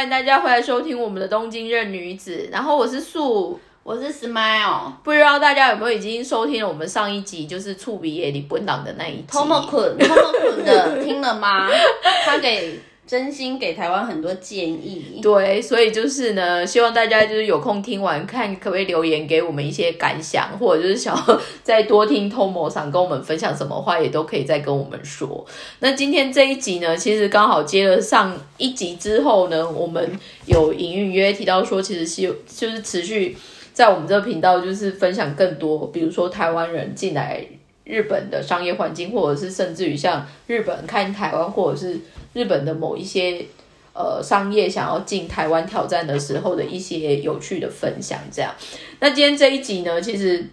[0.00, 2.48] 欢迎大家回来收听我们的东京任女子。
[2.50, 9.24] 然后我是素，我是 Smile，不知道大家有没有已经收听了我们上一集，就是触鼻野里本档的那一集。
[9.28, 11.68] 偷摸捆偷摸捆的 听了吗？
[12.24, 12.80] 他给
[13.10, 15.18] 真心给台湾很多建议。
[15.20, 25.44] 对，所以就是呢，希望大家就是有空听完，看可不可以留言给我们一些感想，或者就是想要再多听 Tomo 想跟我们分享什么话，也都可以再跟我们说。
[25.80, 30.08] 那今天这一集呢，其实刚好接了上一集之后呢，我们
[30.46, 33.36] 有隐隐约约提到说，其实是就是持续
[33.72, 37.44] 在我们这个频道就是分享更多，比如说台湾人进来
[37.82, 41.98] 日本的商业环境，或者是甚至于像日本看台湾，或者是
[42.32, 43.44] 日本的某一些。
[43.92, 48.54] 呃，商业想要进台湾挑战的时候的一些有趣的分享，这样。
[49.00, 50.46] 那今天这一集呢，其实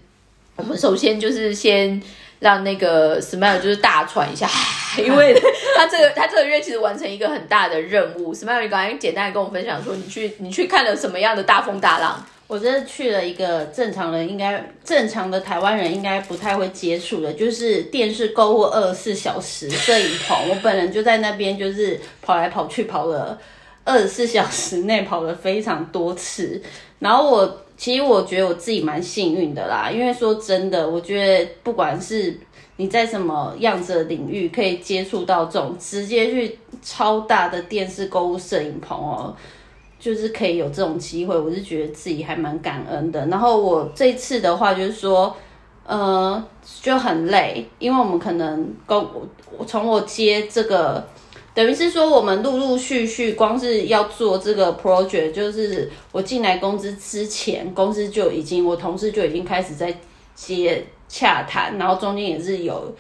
[0.56, 2.02] 我们首先就是先
[2.40, 4.50] 让那个 Smile 就是大喘一下，
[4.98, 5.40] 因为
[5.78, 8.34] 他这个他这个月其实完成一个很大的任务。
[8.34, 12.26] Smile，你刚才简单的跟我分享说，你去你去看了什么样的大风大浪？
[12.48, 20.50] 我这去了一个正常人应该正常的台湾人应该不太会接触的，就是电视购物二十四小时摄影棚。
[20.50, 23.38] 我本人就在那边，就是跑来跑去，跑了
[23.84, 26.62] 二十四小时内跑了非常多次。
[27.00, 32.40] 然后我其实我觉得我自己蛮幸运的啦，因为说真的，我觉得不管是
[32.78, 39.36] 你在什么样子的领域，可以接触到这种直接去超大的电视购物摄影棚哦。
[40.00, 43.26] 就是可以有这种机会，我是觉得自己还蛮感恩的。
[43.28, 45.36] 然后我这次的话，就是说，
[45.86, 46.42] 呃，
[46.82, 49.10] 就很累，因为我们可能公
[49.66, 51.04] 从我接这个，
[51.56, 59.98] 等于是说我们陆陆续续，光是要做这个 project，就是我进来公司之前，公司就已经我同事就已经开始在
[60.36, 62.96] 接洽谈，然后中间也是有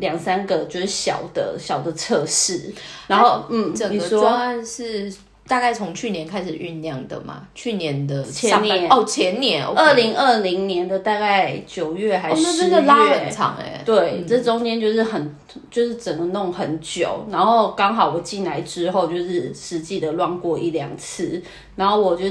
[0.00, 2.74] 两三个就是小的小的测试，
[3.06, 5.14] 然后嗯，整个专案是。
[5.48, 13.82] 大概从去年开始酝酿的嘛，去年的前年哦，前年二零二零年的大概九月还是十月，拉很长哎。
[13.84, 15.34] 对，这中间就是很
[15.70, 21.42] 就是整个弄很久，然后刚好我进来之后就是实际的乱过一两次，
[21.76, 22.26] 然后我就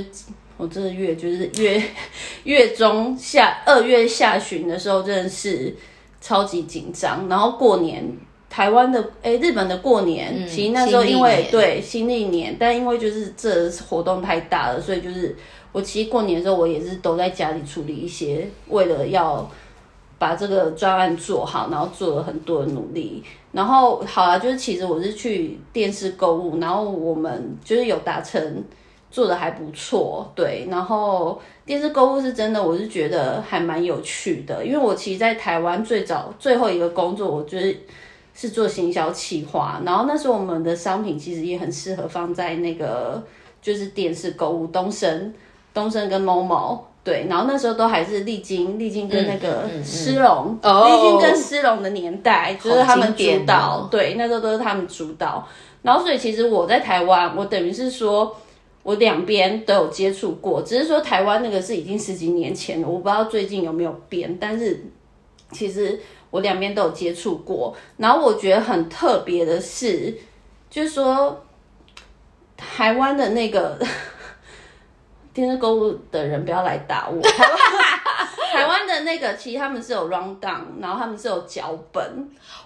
[0.56, 1.82] 我这个月就是月
[2.46, 5.76] 月中下二月下旬的时候真的是
[6.22, 8.16] 超级紧张，然后过年。
[8.50, 15.36] 台湾的哎，日本的过年，其实那时候因为对新历年，但因为就是这活动太大了，所以就是
[15.72, 19.48] 我其实过年的时候，我也是都在家里处理一些，为了要
[20.18, 23.22] 把这个专案做好，然后做了很多的努力。
[23.52, 28.64] 然后好了，就是其实我是去电视购物，然后我们就是有达成
[29.12, 30.68] 做的还不错，对。
[30.72, 37.78] 然后电视购物是真的，我是觉得还蛮有趣的，因为我其实，在台湾最早最后一个工作，我觉得。
[38.40, 43.26] 是做行销企划，然后那时候我们的商品其实也很适合放在那个
[43.64, 45.34] 就是电视购物，东升、
[45.74, 55.44] 东升跟某某，对，然后那时候都还是历经历经跟那个狮龙，历经跟狮龙的年代，就是他们主导，对，那时候都是他们主导，
[55.82, 58.36] 然后所以其实我在台湾，我等于是说
[58.84, 64.86] 我两边都有接触过，只是说台湾那个是已经十几年前了，我不知道最近有没有变，但是
[65.52, 66.00] 其实。
[66.30, 70.16] 我两边都有接触过，然后我觉得很特别的是，
[70.70, 71.46] 就是说
[72.56, 73.80] 台湾的那个
[75.34, 77.22] 电视购物的人不要来打我。
[77.22, 77.58] 台湾
[79.08, 82.04] 那个，其实他们是有 round down，然后他们是有脚本。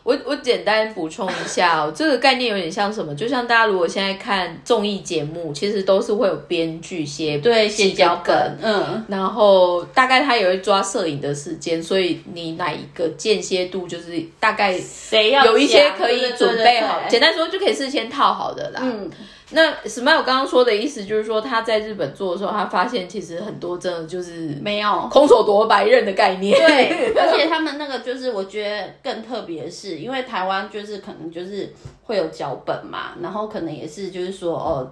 [0.02, 3.14] 我我简单补充一下哦， 这个概念有点像什么？
[3.14, 18.80] 就像大家如果现在看综艺节目，其实都是会有编剧写对写脚本，嗯，然后大概他也会抓摄影的时间，所以你哪一个间歇度就是大概谁要有一些可以准备好，简单说就可以事先套好的啦。
[18.84, 19.08] 嗯。
[19.54, 26.58] 那 Smile 刚刚说的意思就是说，他在日本做的时候，他发现其实很多真的就是没有空手夺白刃的概念。
[26.58, 31.74] 对， 而且他们那个就是我觉得更特别的是，因为台湾就是可能就是
[32.04, 34.90] 会有脚本嘛，然后可能也是就是说哦，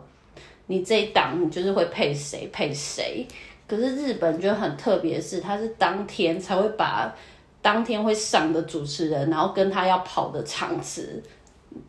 [0.68, 3.26] 你这一档你就是会配谁配谁。
[3.68, 7.16] 可是日本就很特别，是他是当天才会把
[7.62, 11.22] 当天会上的主持人，然后跟他要跑的场次。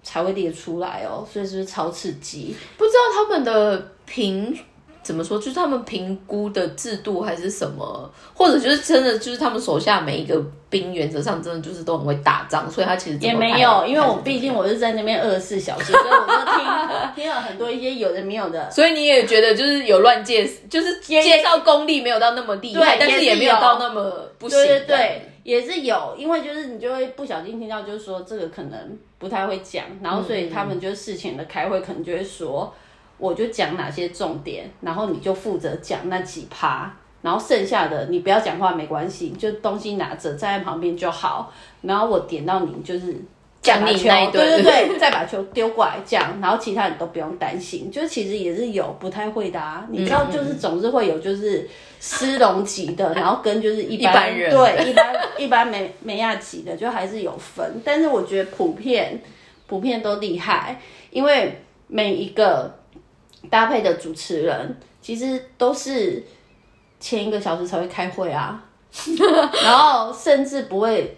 [0.02, 2.54] 才会列出来哦，所以是不是超刺激？
[2.76, 4.58] 不知道他们的评
[5.02, 24.58] 怎么说，就是他们评估的制度还是什么，或者就是真的就是他们手下每一个兵原则上真的就是都很会打仗，所以他其实也没有，因为我毕竟我是在那边二十四小时，所以我就听听了很多一些有的没有的， 所以你也觉得就是有乱介，就是介绍功力没有到那么厉害，但是也没有到那么不行。
[24.58, 25.29] 对对对。
[25.50, 32.72] 也是有，因为就是你就会不小心听到，就是说这个可能不太会讲，然后所以他们就事前的开会可能就会说，
[33.18, 41.52] 我就讲哪些重点，然后你就负责讲那几趴，然后剩下的你不要讲话没关系，就东西拿着站在旁边就好。
[41.82, 43.16] 然后我点到你就是
[43.62, 47.90] 讲你球对对对， 再把球丢过来这样，然后其他人都不用担心。
[47.90, 51.68] 就其实也是有不太会的啊，你知道，就是总是会有就是
[51.98, 57.80] 斯隆级的， 然后跟就是一般一般人对一般一般美美亚级的，就还是有分。
[57.84, 59.20] 但是我觉得普遍
[59.66, 60.80] 普遍都厉害，
[61.10, 62.74] 因为每一个
[63.50, 66.24] 搭配的主持人其实都是
[66.98, 68.64] 前一个小时才会开会啊，
[69.62, 71.16] 然后甚至不会，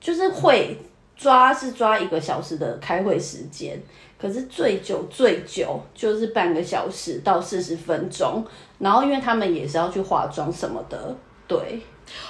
[0.00, 0.76] 就是会
[1.16, 3.80] 抓是抓一个小时的开会时间，
[4.20, 8.44] 可是最久最久就是半个小时到四十分钟，
[8.78, 11.16] 然后因为他们也是要去化妆什么的，
[11.48, 11.80] 对，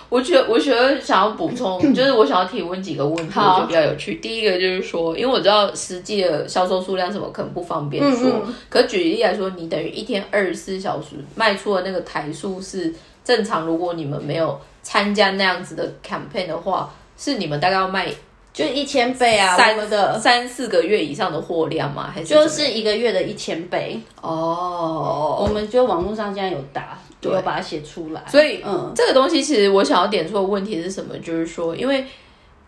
[0.08, 4.14] 我觉得，我觉得想要补充，就是我想要提问几个问题，我好觉得比较有趣。
[4.16, 8.54] 第一个就是说，因为我知道实际的销售数量什么可能不方便说，嗯。
[8.68, 12.94] 可举例来说，你等于一天二十四小时卖出的那个台数是
[13.24, 16.88] 正常，如果你们没有参加那样子的 campaign 的话，
[17.18, 18.08] 是你们大概要卖
[18.56, 22.10] 就一千倍啊，我三们的三四个月以上的货量吗？
[22.10, 31.18] 还是就是一个月的一千倍，哦，我们就网络上现在有打，对有把它写出来，所以嗯，这个东西其实我想要点出的问题是什么？
[31.18, 32.06] 就是说，因为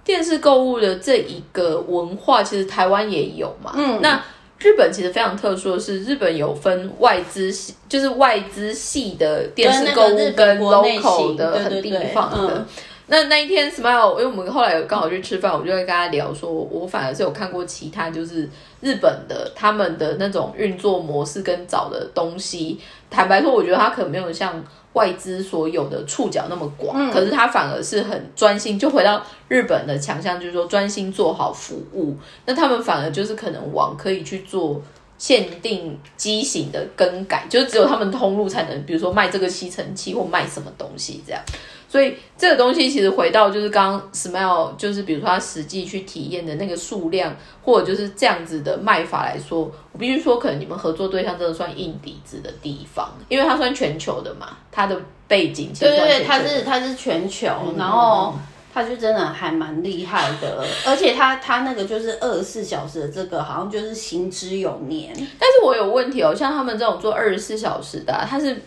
[0.04, 3.72] 电视购物的这一个文化，其实台湾也有嘛。
[3.74, 4.22] 嗯那
[4.58, 12.54] 日本其实非常特殊的是，日本有分外资系，就是外资系的电视购物跟 local 型的很地方的。
[12.58, 12.66] 嗯
[13.10, 18.48] 那那一天，Smile，因为我们后来有刚好去吃饭，我就会跟他聊说，我反而是有看过其他就是
[18.80, 22.78] 日本的他们的那种运作模式跟找的东西。
[23.10, 24.62] 坦白说，我觉得他可能没有像
[24.92, 28.78] 外资所有的触角那么广，可是他反而是很专心。
[28.78, 32.14] 就回到日本的强项，就是说专心做好服务。
[32.44, 34.80] 那他们反而就是可能往可以去做。
[35.20, 41.42] 限定机型的更改，就是只有他们通路才能，比如说卖这个吸尘器或卖什么东西这样。
[41.88, 49.60] 所以这个东西其实回到就是刚刚 Smile，就是比如说他实际去体验的那个数量，或者就是这样子的卖法来说，
[49.92, 57.48] 我必须说，可能你们合作对象真的算硬底子的地方，因为它算全球的嘛，它的背景其实对对对，它是它是全球，
[57.78, 58.34] 然后
[58.74, 65.12] 它就真的还蛮厉害的，而且它它那个就是二十四小时的这个，好像就是行之有年。
[65.38, 68.60] 但是我有问题哦，像他们这种做二十四小时的、啊，它是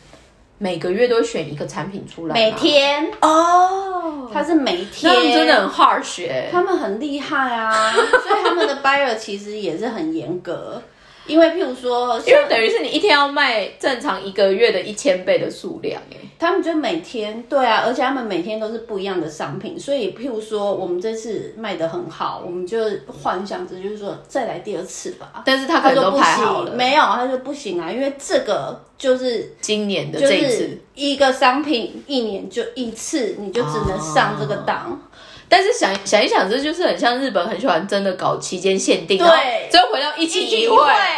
[0.62, 3.12] 每个月都会选一个产品出来，每天。
[3.22, 10.80] 哦，他是每天，他们真的很 harsh 哎、他们很厉害啊，所以他们的 buyer 其实也是很严格，
[11.28, 25.44] 因为譬如说，因为等于是你一天要卖正常一个月的一千倍的数量哎、他们就每天对啊，而且他们每天都是不一样的商品，所以譬如说我们这次卖的很好，我们就幻想着就是说再来第二次吧。
[25.46, 30.58] 但是他可能都他说不排好了行，，没有，他说不行啊，因为这个就是今年的这一次。
[30.58, 35.02] 是一个商品一年就一次，你就只能上这个档。
[35.52, 39.68] 但是想想一想，这就是很像日本很喜欢真的搞期间限定，对。
[39.70, 40.78] 最后回到一期一会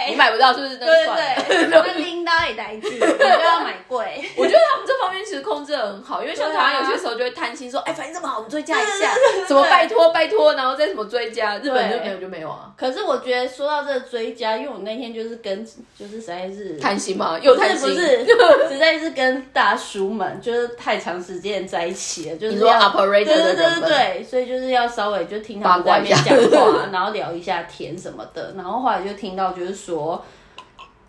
[0.09, 0.77] 你买不到是不是？
[0.77, 4.23] 对对对，那拎到也来劲，你就要买贵。
[4.35, 9.13] 我觉得他们这方面其实控制的很好，因为像台湾有些时候就会贪心说，哎，反正这么好，我们追加一下，
[9.47, 15.63] 什 么拜托拜托，然后再什么追加，日本就没有就没有啊，可是我觉得说到这个追加，因为我那天就是跟
[15.97, 18.25] 就是实在是贪心嘛，又贪心，不是，
[18.69, 30.23] 实在是跟大叔们就是太长时间在一起了，就是你说要 operator 对对对对对，所以就是要稍微就听他们在那边卦一下讲话，然后聊一下天什么的，然后后来就听到就是说。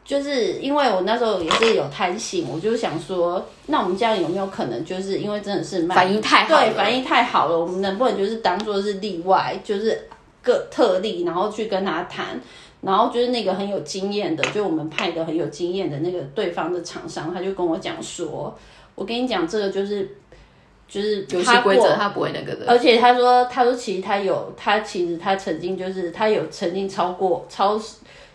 [0.06, 10.06] 就是因为我那时候也是有贪心，我就想说，那我们这样有没有可能，就是因为真的是反应太好了对，反应太好了，我们能不能就是当做是例外，就是
[10.42, 12.38] 个特例，然后去跟他谈，
[12.82, 18.54] 然后就是那个很有经验的，就我们派的很有经验的那个对方的厂商，他就跟我讲说，
[18.94, 20.18] 我跟你讲，这个就是
[20.86, 27.80] 就是游戏他过规则他不会那个的，而且他说，他说其实他有，他其实他曾经就是他有曾经超过超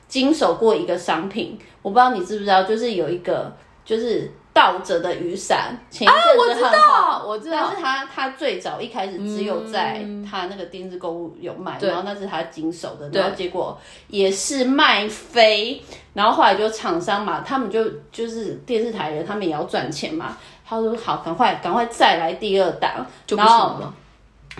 [0.08, 6.80] 经手过一个商品，我不知道你知不知道，就是有一个就是倒着的雨伞，前一啊，我知阵子很红。
[6.80, 7.68] 道，我知道。
[7.70, 11.88] 但是，他他最早一开始只有在嗯他那个电视购物有卖，对。
[11.88, 15.82] 然后那是他经手的，然后结果也是卖飞，
[16.14, 20.36] 然后后来就厂商嘛，他们就就是电视台人，他们也要赚钱嘛，
[20.70, 23.92] 他说好，赶快赶快再来第二档，就不行了？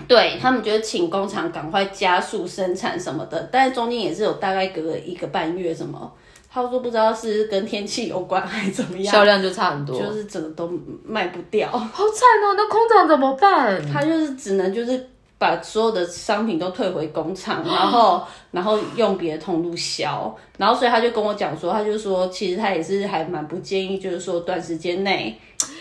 [0.08, 6.10] 对他们觉得请工厂赶快加速生产什么的，但是中间也是有大概隔了一个半月什么，
[6.50, 10.72] 他说不知道是跟天气有关还是怎么样，销量就差很多，就是整个都
[11.04, 13.80] 卖不掉，好惨哦，那工厂怎么办？
[13.92, 25.38] 他就是只能就是把所有的商品都退回工厂，然后 然后用别的通路销，然后所以他就跟我讲说，他就说其实他也是还蛮不建议，就是说短时间内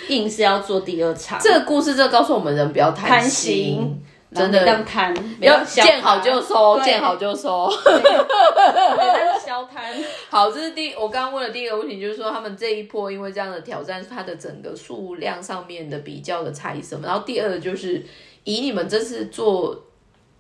[0.08, 4.04] 硬是要做第二场，这个故事这告诉我们人不要贪贪心心，
[4.34, 7.70] 真的当贪，要小见好就收，对见好就收。
[7.86, 9.94] 对消贪。
[10.30, 17.06] 好，这是第我刚刚问的第一个问题，就是说他们这一波因为这样的挑战，它的整个数量上面的比较的差异什么？
[17.08, 18.04] 然后第二个就是
[18.44, 19.84] 以你们这次做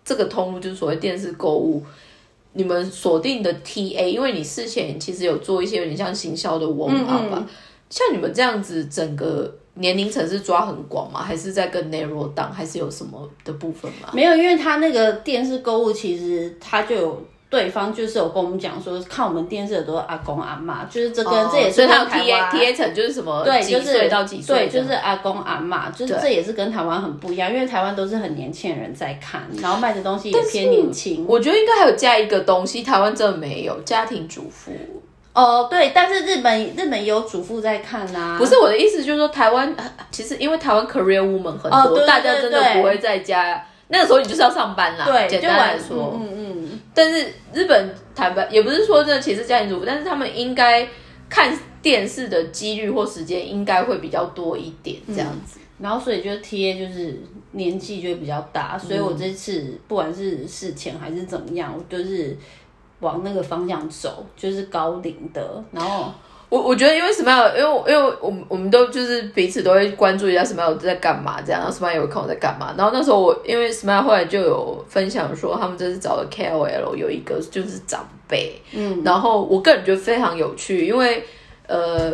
[0.05, 1.83] 这个通路，就是所谓电视购物，
[2.53, 7.43] 你们锁定的 TA，因为你事前其实有做一些有点像行销的文案吧，
[7.89, 9.55] 像你们这样子整个。
[9.75, 11.21] 年龄层是抓很广吗？
[11.21, 12.51] 还是在更 narrow down？
[12.51, 14.09] 还是有什么的部分吗？
[14.11, 31.25] 没有，因为他那个电视购物，其实他就有对方就是有跟我们讲说，看我们电视的都是阿公阿妈，就是这跟、这也是哦所以它有跟台 T A 湾 T A 层就是什么对，几就是岁到几岁对，就是阿公阿妈，就是这也是跟台湾很不一样，因为台湾都是很年轻的人在看，然后卖的东西也偏年轻。
[31.25, 34.73] 我觉得应该还有加一个东西，台湾真的没有家庭主妇。
[35.33, 43.63] 哦，对，但是日本日本也有主妇在看呐、不是我的意思，就是说台湾呃其实因为台湾 career woman 很多，哦对对大家真的不会在家。
[43.91, 46.15] 那个时候你就是要上班啦，对，简单来说。
[46.21, 50.87] 嗯嗯嗯，但是日本坦白也不是说这歧视家庭主妇，但是他们应该
[51.27, 55.59] 看电视的几率或时间应该会比较多一点，这样子。
[55.79, 57.19] 然后所以就 A 就是
[57.53, 62.37] 年纪就会比较大，所以我这次不管是事前还是怎么样，我就是
[62.99, 66.11] 往那个方向走，就是高龄的，然后
[66.49, 72.73] 我我觉得，因为 Smile，因为因为我们我们都就是彼此都会关注一下 Smile 在干嘛，这样，然后 Smile 有看我在干嘛。
[72.77, 81.23] 然后那时候我因为 Smile 后来就有分享说，他们这次找的 KOL 有一个就是长辈，嗯，然后我个人觉得非常有趣，因为
[81.67, 82.13] 呃，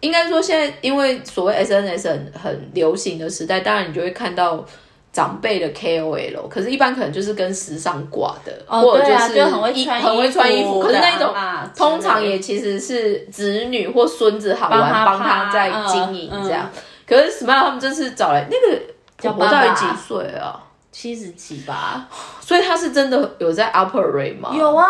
[0.00, 4.64] 应该说现在因为所谓 SNS 很很流行的时代，当然你就会看到。
[5.12, 11.34] 长辈的 KOL，可是一般可能就是跟时尚挂的，哦或者对啊是就很会穿衣很会穿衣服，可是那种
[11.76, 16.68] 通常也其实是子女或孙子好玩，帮他在嗯经营嗯这样。
[17.06, 18.82] 可是 Smile 他们这次找来那个
[19.18, 20.58] 叫爸爸几岁啊？
[20.90, 22.08] 七十几吧。
[22.40, 24.50] 所以他是真的有在 operate 吗？。
[24.54, 24.86] 有啊，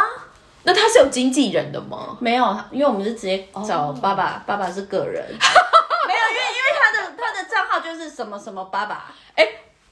[0.62, 2.16] 那他是有经纪人的吗？
[2.20, 5.24] 没有，因为我们是直接找哦爸爸，爸爸是个人。
[5.26, 9.06] 没有，因为因为他的他的账号就是什么什么爸爸，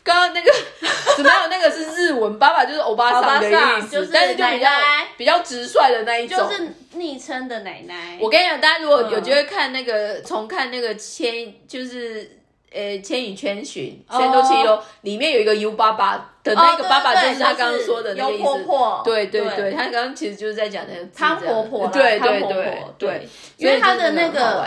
[0.03, 0.51] 刚刚那个
[1.17, 4.69] Smile 那个是日文，爸爸就是 欧巴桑的意思，就是但是就比较
[5.19, 6.39] 比较直率的那一种。
[6.39, 8.19] 就是昵称的奶奶。
[8.21, 9.11] 我跟你讲，大家如果嗯。
[9.13, 12.39] 有机会看那个重看那个千，就是
[12.73, 18.45] 呃《千与千寻》哦《千多七楼》里面有一个 U 爸爸的那个爸爸，就是他刚刚说的那个意思。
[19.05, 23.29] 对对对对，他刚刚其实就是在讲那个字汤婆婆啦对对对对。
[23.59, 24.67] 因为他的那个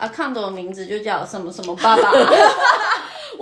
[0.00, 2.10] account 的名字就叫什么什么爸爸。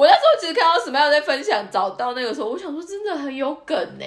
[0.01, 4.07] 我那时候其实看到 Smile 在分享找到那个时候，我想说真的很有梗呢、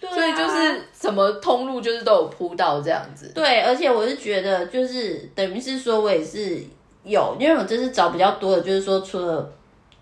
[0.00, 3.32] 对啊所以就是什么通路就是都有铺到这样子。
[3.34, 6.62] 对，而且我是觉得，就是等于是说我也是
[7.02, 9.52] 有，因为我这次找比较多的，就是说除了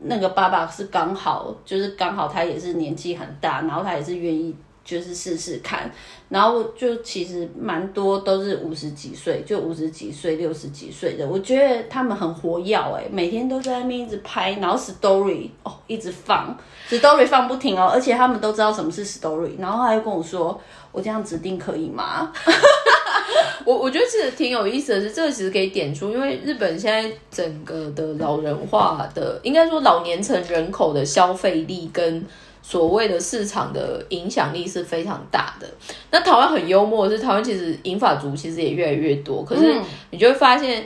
[0.01, 5.91] 那个爸爸是刚好，就是刚好他也是年纪很大，然后他也是愿意就是试试看，
[6.29, 16.57] 然后就其实蛮多都是五十几岁，就五十几岁、六十几岁的，我觉得他们很活跃哎，每天都在那边一直拍，然后 story 哦一直放
[16.89, 20.61] ，story 放不停哦，而且他们都知道什么是 story，然后他又跟我说，
[20.91, 22.33] 我这样指定可以吗？
[23.65, 32.25] 我我觉得其实挺有意思的是，这个其实可以点出，因为日本现在整个的老人化的，应该说老年层人口的消费力跟
[32.63, 35.69] 所谓的市场的影响力是非常大的。
[36.11, 39.79] 那台湾很幽默的是，台湾其实银发族其实也越来越多，可是
[40.11, 40.85] 你就会发现。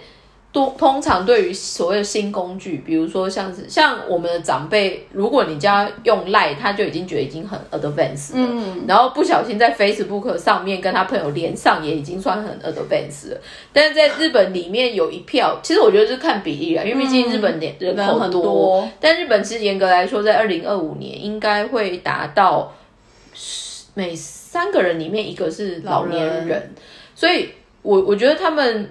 [0.56, 8.84] 多通常对于所谓的新工具，比如说像是像我们的长辈，如果你家用赖，他就已经觉得已经很 advanced 了，嗯。
[8.88, 13.40] 然后不小心在 Facebook 上面跟他朋友连上，也已经算很 advanced 了。
[13.70, 18.88] 但是在日本里面有一票，其实我觉得是看比例啊，因为毕竟日本人人口人很多。
[18.98, 22.74] 但日本其实严格来说，在二零二五年应该会达到
[23.92, 26.74] 每三个人里面一个是老年人，人。
[27.14, 27.50] 所以
[27.82, 28.90] 我我觉得他们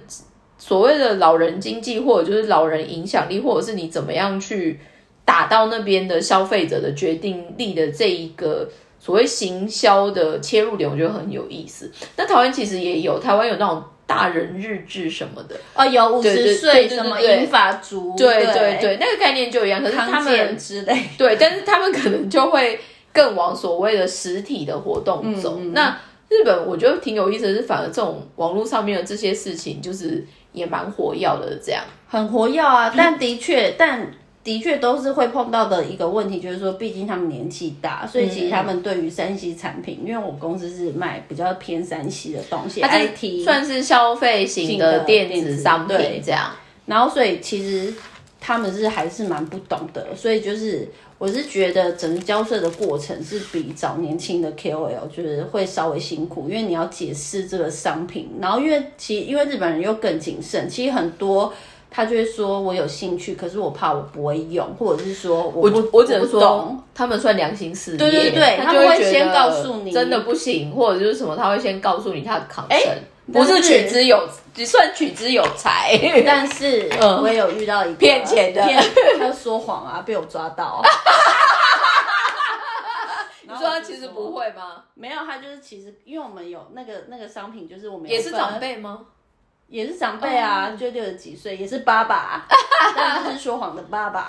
[0.58, 4.80] 所谓的老人经济，或者就是老人影响力，或者是你怎么样去
[5.24, 8.68] 打到那边的消费者的决定力的这一个。
[8.98, 11.88] 所谓行销的切入点，我觉得很有意思。
[12.16, 19.80] 那台湾其实也有，台湾有那种大人日志什么的，哦，有五十岁什么对银发族，对对对，那个概念就一样。
[19.80, 22.80] 可是他康们健之类，对，但是他们可能就会
[23.12, 25.60] 更往所谓的实体的活动走。
[25.72, 25.96] 那
[26.28, 31.84] 日本我觉得挺有意思的是，反而这种网络上面的这些事情，就是也蛮火药的这样。
[32.08, 32.92] 很活跃啊。
[32.96, 34.10] 但的确，但
[34.42, 46.50] 的确都是会碰到的一个问题，就是说，毕竟他们年纪大，所以其实他们对于山西产品，因为我公司是卖比较偏山西的东西，IT 算是消费型的电子商品这样。
[46.86, 47.92] 然后，所以其实
[48.40, 61.52] 他们是还是蛮不懂的，所以就是我是觉得整个交涉的过程是比找年轻的 KOL 就是会稍微辛苦，因为你要解释这个商品，然后因为其因为日本人又更谨慎，其实很多。
[61.88, 67.96] 他就会说：“我有兴趣，可是我怕我不会用，或者是说我我我只能说，他们算良心事业。
[67.96, 72.92] 对对对，他就会先告诉你真的不行，或者就是什么，他会先告诉你他的抗生，
[73.32, 75.98] 不是取之有，只算取之有才。
[76.24, 76.88] 但是
[77.20, 78.62] 我也有遇到一个骗钱的，
[79.18, 80.82] 他说谎啊，被我抓到。
[83.42, 84.84] 你说他其实不会吗？
[84.94, 89.06] 没有，他就是其实，因为我们有那个那个商品，就是我们也是长辈吗？”
[89.68, 92.46] 也是长辈啊，就六十几岁，也是爸爸，
[92.94, 94.28] 但是说谎的爸爸。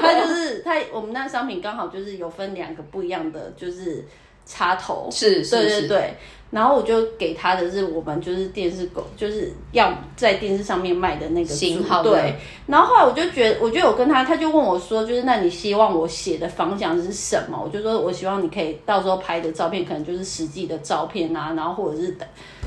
[0.00, 4.04] 他就是他，我们那商品刚好就是有分两个不一样的，就是
[4.46, 6.14] 插头，是，对对对。
[6.50, 12.00] 然后我就给他的是我们就是电视狗，就是要在电视上面卖的那个型号。
[12.00, 12.36] 对。
[12.66, 17.60] 然后后来我就觉得，我就有跟他，他就问我说，就是那你希望我写的方向是什么？
[17.60, 22.16] 我就说我希望你可以到时候拍的照片，可能就是实际的照片啊，然后或者是。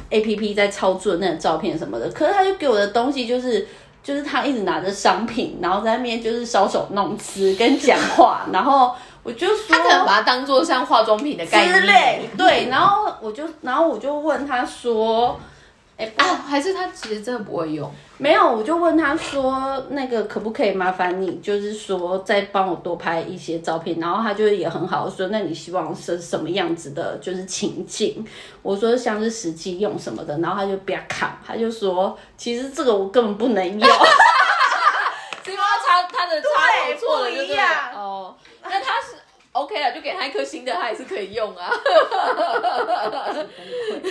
[0.10, 3.68] A P P 在操作那个照片什么的，可是他就给我的东西就是，
[4.02, 8.96] 就是他一直拿着商品，然后在那边就是搔首弄姿跟讲话，然后
[9.28, 15.38] 我就说，他可能把它当做像化妆品的概念，对，然后我就，然后我就问他说。
[15.98, 17.92] 哎，哦，还是他其实真的不会用。
[18.20, 24.00] 没有，我就问他说，那个可不可以麻烦你，就是说再帮我多拍一些照片。
[24.00, 28.24] 然后他就也很好说，那你希望是什么样子的，就是情境。
[28.62, 33.82] 我说像是实际用什么的，然后他就不要看，他就说，其实这个我根本不能用。
[35.44, 36.48] 是因为他他的插
[36.94, 38.36] 头错了，不一样哦。
[38.62, 39.17] 那他是
[39.62, 41.70] OK 了，就给他一颗新的，他也是可以用啊。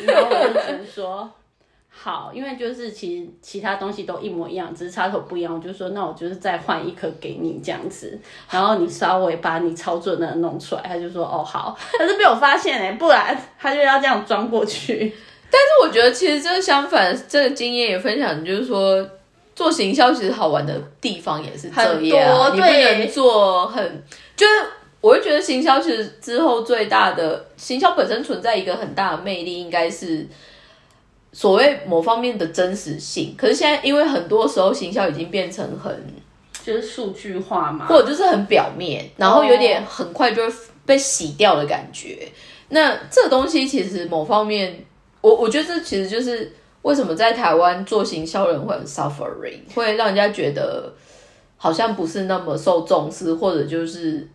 [0.06, 1.30] 然后我就只能说。
[1.98, 5.54] 好，因为就是其实其他东西都一模一样，只是插头不一样。
[5.54, 10.82] 我就说，那我就是再换一颗给你这样子，然后你稍微把你操作的弄出来。
[10.82, 15.16] 他就说，哦好，但是被我发现哎，不然他就要这样装过去。
[15.50, 19.08] 但是我觉得其实这个相反，这个经验也分享，就是说
[19.54, 24.04] 做行销其实好玩的地方也是这样，你不能做很
[24.36, 24.52] 就是，
[25.06, 30.26] 我会觉得行销其实之后最大的行销本身存在一个很大的魅力，应该是。
[31.32, 35.94] 所谓某方面的真实性，可是现在因为很多时候行销已经变成很
[36.64, 40.54] 就是数据化嘛，或者就是很表面，然后有点很快就会
[40.86, 42.26] 被洗掉的感觉。
[42.70, 44.82] 那这东西其实某方面，
[45.20, 50.90] 我我觉得这其实就是为什么在台湾做行销人会很 suffering，会让人家觉得
[51.58, 54.26] 好像不是那么受重视，或者就是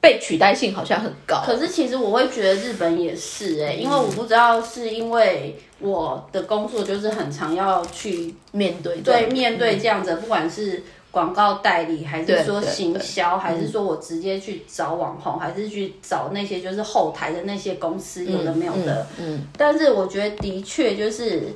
[0.00, 1.42] 被取代性好像很高。
[1.44, 5.58] 可是其实我会觉得日本也是哎，因为我不知道是因为。
[5.80, 10.82] 我的工作就是很常要去面对，对面对这样子，不管是
[11.12, 19.06] 广告代理，还是说行销，还是说我直接去找网红，还是去找那些就是后台的那些公司，有的没有的。
[19.20, 21.54] 嗯，但是我觉得的确就是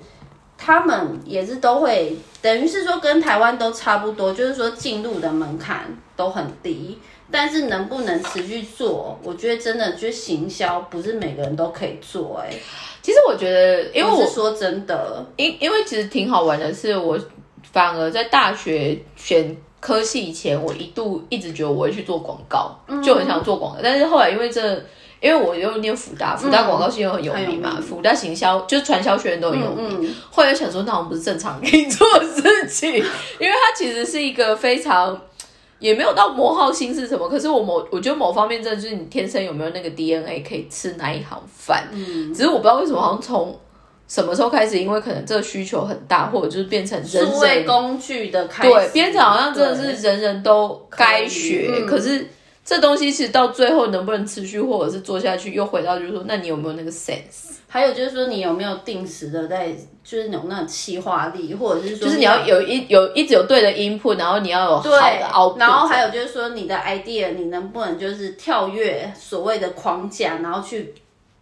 [0.64, 6.96] 他们也是都会，等于是说跟台湾都差不多，就是说进入的门槛都很低。
[7.33, 12.38] 但是能不能持续做，我觉得真的就是行销，不是每个人都可以做。
[12.38, 12.51] 哎，
[13.01, 17.18] 其实我觉得，因为我说真的，因因为其实挺好玩的，是我
[17.72, 23.81] 反而在大学选科系以前，我一度一直觉得我会去做广告，就很想做广告。
[23.83, 24.85] 但是后来因为这，
[25.22, 30.14] 因为我又念福大，福大广告系又很有名嘛，福大行销就是传销学院都很有名。
[30.30, 32.92] 后来想说，那我们不是正常可以做的事情，
[33.40, 35.18] 因为它其实是一个非常。
[35.78, 43.58] 也没有到磨耗心是什么，可是我某我觉得某方面真的就是你天生有没有那个 DNA 可以吃那一行饭，嗯，只是我不知道为什么好像从
[44.06, 52.28] 什么时候开始，因为可能这个需求很大，或者就是变成数位工具的开对，变成好像真的是人人都该学，可是
[52.64, 57.57] 这东西其实到最后能不能持续或者是做下去，又回到就是说，那你有没有那个 sense？
[57.66, 59.72] 还有就是说，你有没有定时的在，
[60.05, 65.59] 就是有那种气化力，或者是说，就是你要有一有一直有对的 input，然后你要有好的 output。
[65.59, 70.94] 然后还有就是说，你的 idea，你能不能就是跳跃所谓的框架，然后去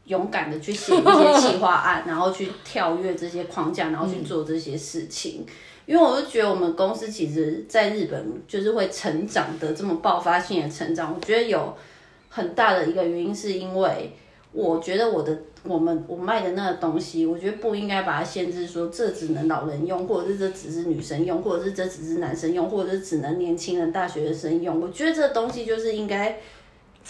[0.05, 5.45] 勇敢的去写一些企划案，然后去跳跃这些框架，然后去做这些事情。
[5.91, 11.75] 因为我就觉得我们公司其实在日本就是会成长的这么爆发性的成长，我觉得有
[12.29, 14.13] 很大的一个原因是因为。
[14.53, 24.81] 我觉得我的我们我卖的那个东西，我觉得不应该把它限制说这只能老人用，或者是这只是女生用，或者是这只是男生用，或者是只能年轻人、大学生用。
[24.81, 26.39] 我觉得这东西就是应该。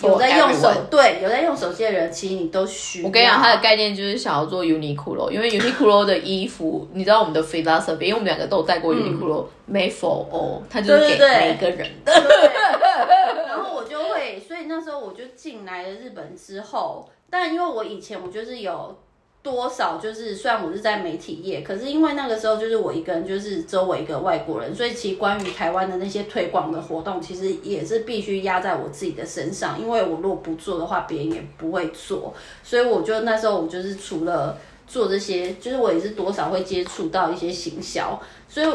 [0.02, 3.06] 有在用手对有在用手机的人，其实你都需要。
[3.06, 12.12] 我跟你讲，它的概念就是想要做 Uniqlo，因为 Uniqlo 的衣服，你知道我们的 philosophy，因为我们两个都有带过 Uniqlo，made for all，它就是给每个人的。
[13.46, 18.96] 然后我就会，所以那时候我就进来了日本之后，但因为我以前我就是有。
[19.42, 32.34] 多少就是虽然我是在媒体业，可是因为那个时候就是我一个人，就是周围一个外国人，所以其实关于台湾的那些推广的活动，其实也是必须压在我自己的身上，因为我如果不做的话，别人也不会做。
[32.62, 38.66] 所以我就那时候我就是除了做这些，就是我也是多少会接触到一些行销，所以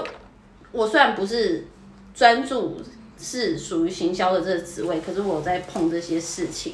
[0.71, 1.67] 我虽然不是
[2.15, 2.77] 专注
[3.19, 6.73] 是属于行销的这个职位，可是我在碰这些事情。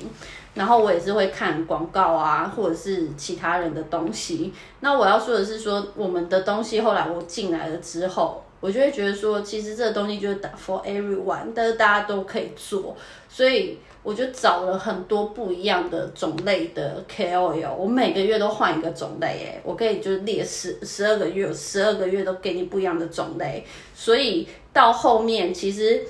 [0.53, 4.53] 然后我也是会看广告啊，或者是其他人的东西。
[4.81, 12.95] 那我要说的是，说我们的东西后来我进来了之后，我就会觉得说，其实这个东西就是 for everyone，但是大家都可以做。
[13.29, 23.65] 所以我就找了很多不一样的种类的 KOL，我每个月都换一个种类，诶，我可以就是列十十二个月，十二个月都给你不一样的种类。
[23.95, 26.05] 所以到后面其实。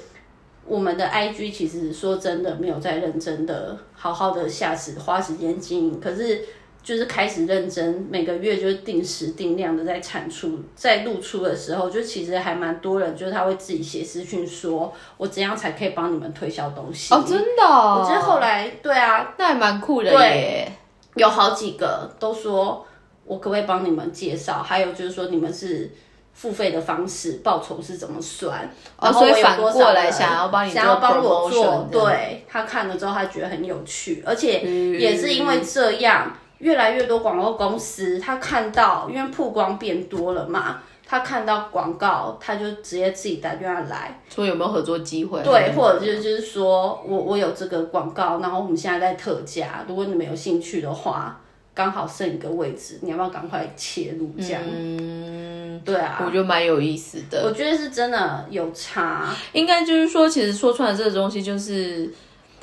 [0.65, 6.41] 我们的 IG 其实说真的没有在认真的好好的下时花时间经营，可是
[6.81, 17.13] 就是开始认真，每个月就是定时定量的在产出，在露出的时候，就其实还蛮多人，就是他会自己写私讯说，我怎样才可以帮你们推销东西？
[17.13, 17.63] 哦，真的？
[17.63, 20.71] 我觉得后来对啊，那还蛮酷的耶，
[21.15, 22.85] 有好几个都说
[23.25, 25.91] 我可不可以帮你们介绍，还有就是说你们是。
[26.33, 28.69] 付费的方式报酬是怎么算？
[28.97, 34.61] 哦，所以反过来想要帮你想要帮我做，对他看了之后他觉得很有趣，而且
[34.97, 45.43] 也是因为这样，越来越多广告公司他看到，因为曝光变多了嘛，他看到广告他就直接自己打电话来，说有没有合作机会？
[45.43, 51.40] 对，或者就就是说我我有这个广告，然后我们现在在特价，如果你们有兴趣的话。
[51.73, 54.29] 刚好剩一个位置，你要不要赶快切入？
[54.37, 57.43] 这样，嗯，对啊，我觉得蛮有意思的。
[57.45, 62.01] 我觉得是真的有差，应该就是说，其实说出来这个东西，就是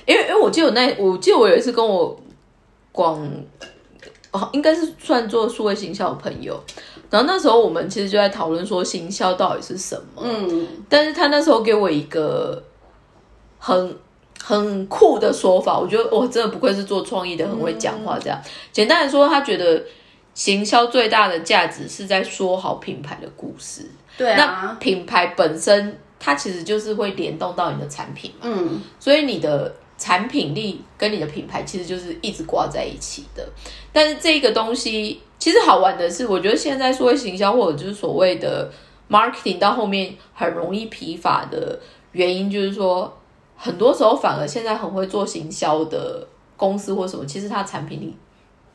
[0.04, 2.14] 因为因为我记得我那，我记得我有一次跟我
[2.92, 3.26] 广
[4.30, 6.62] 哦，应该是算做数位行销的朋友，
[7.08, 12.62] 然后那时候我们其实就在讨论说行销到底是什么，嗯，但是他那时候给我一个
[13.58, 13.96] 很。
[14.42, 18.18] 很酷的说法，我觉得我真的不愧是做创意的，很会讲话。
[18.18, 18.40] 这样
[18.72, 19.82] 简单来说，他觉得
[20.32, 23.82] 行销最大的价值是在说好品牌的故事。
[24.16, 28.42] 对啊，那品牌本身它其实就是会联动到你的产品嘛。
[28.44, 33.46] 嗯，所以你的产品力跟你的品牌其实就是一直挂在一起的。
[33.92, 38.70] 但是这个东西其实好玩的是，我觉得现在说行销或者就是所谓的
[39.10, 41.78] marketing 到后面很容易疲乏的
[42.12, 43.12] 原因，就是说。
[43.58, 46.24] 很多时候，反而现在很会做行销的
[46.56, 48.16] 公司或什么，其实它产品力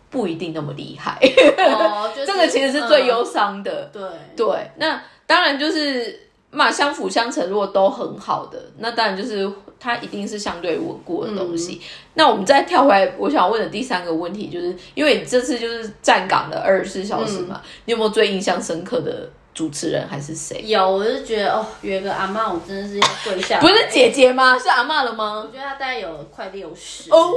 [0.10, 1.17] 不一定那么厉害。
[1.58, 3.89] 哦，这个其实是最忧伤的。
[3.93, 4.04] 对
[4.36, 11.82] 对，那当然就是嘛，相辅相成，如果都很好的，那当然就是它一定是相对稳固的东西。
[12.15, 19.30] 那我们再跳回来，我想问的第三个问题，就是因为你这次就是站岗的二十四小时嘛，你有没有最印象深刻的？
[19.54, 20.63] 主持人还是谁？
[20.66, 23.60] 有，我就觉得哦，有一个阿妈，我真的是要跪下。
[23.60, 24.58] 不是姐姐吗？
[24.58, 25.46] 是阿妈了吗？
[25.46, 27.32] 我觉得她大概有快六十哦，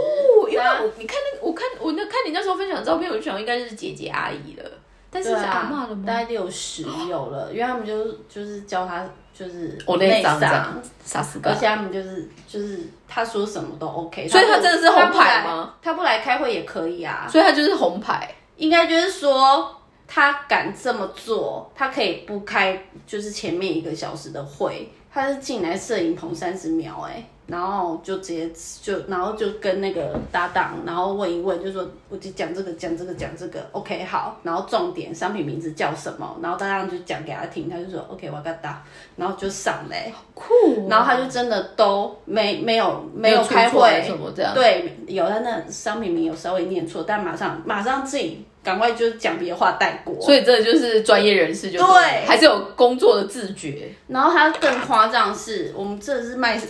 [0.49, 4.65] 因为我你看那我看我那看你那时候分享照片，我就想应该是姐姐阿姨了。
[5.11, 6.05] 但是是阿妈了吗？
[6.07, 15.75] 大概六十有了，因为他们就就是教他就是我那张张傻死而且他们就是就是他说什么都 OK，所以他真的是红牌吗？
[15.83, 19.76] 他不来开会也可以啊，所以他就是红牌，应该就是说。
[20.07, 27.25] 他敢这么做，他可以不开，就是前面一个小时的会，他是进来摄影棚三十秒，哎。
[27.47, 28.51] 然后就直接
[28.83, 38.83] 就，然后就跟那个搭档，然后问一问，就说我就讲这个讲这个讲这个，OK 好，然后重点商品名字叫什么，然后搭档就讲给他听，他就说 OK 我跟他，
[39.15, 44.03] 然后就上嘞，酷，然后他就真的都没没有没有开会。
[44.05, 56.61] 什么这样，对，有他那商品名有稍微念错，但马上马上自己赶快就讲别的话带过，所以这就是专业人士就对，还是有工作的自觉，然后他更夸张是，我们这是卖。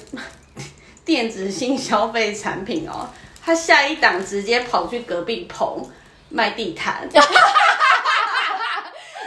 [1.06, 3.08] 电子性消费产品哦，
[3.42, 5.88] 他下一档直接跑去隔壁棚
[6.28, 7.08] 卖地毯。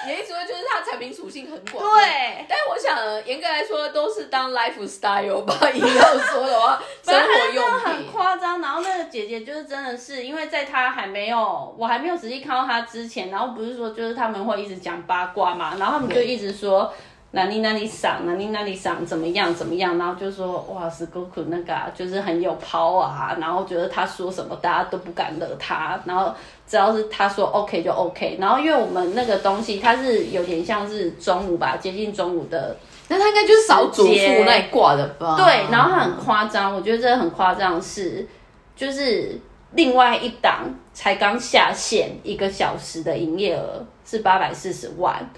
[0.06, 1.84] 你意思说就是它产品属性很广。
[1.84, 5.56] 对，但我想严格来说都是当 lifestyle 吧。
[5.72, 8.12] 硬要说的话，生活用很品。
[8.12, 8.60] 夸张。
[8.60, 16.92] 然后那个姐姐就是真的是，因为在她还没有，我还没有仔细看到她之前，然后不是说就是他们会一直讲八卦嘛，然后他们就一直说。
[17.32, 26.34] 哪里哪里赏，哪里哪里赏，怎么样怎么样，然后就说哇，是 Goku 那个、啊、就是很有 power 啊，然后觉得他说什么大家都不敢惹他，然后
[26.68, 32.76] 只要是他说 OK 就 OK，然后因为我们那个东西它是有点像是中午吧，接近中午的，
[33.10, 35.36] 那他应该就是少主妇那一挂的吧？
[35.38, 38.28] 对，然后他很夸张，我觉得这很夸张是，
[38.76, 39.40] 就是
[39.74, 45.30] 另外一档才刚下线一个小时的营业额是八百四十万，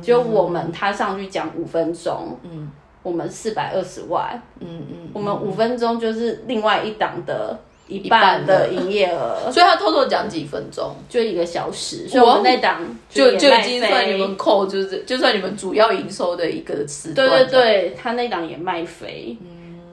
[0.00, 2.70] 就我们他上去讲五分钟，嗯，
[3.02, 17.44] 我们四百二十万，嗯嗯，我们五分钟就是另外一档的一半半的的营业额， 所以他偷偷讲几分钟，就一个小时，所以我们那档就就已经算你们扣，就是就算你们主要营收的一个时对段。
[17.48, 19.36] 对对，他那档也卖飞。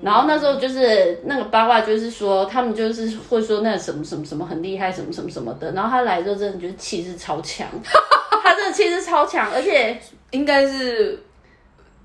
[0.01, 5.71] 然后那时候就是那个八卦，就是说他们就是会说那什么什么什么很厉害，什么什么什么的。
[5.71, 7.67] 然后他来之后真的就是气势超强，
[8.43, 9.97] 他真的气势超强，而且
[10.31, 11.19] 应该是